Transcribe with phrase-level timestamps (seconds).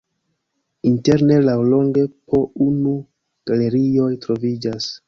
[0.91, 2.95] Interne laŭlonge po unu
[3.53, 4.95] galerioj troviĝas.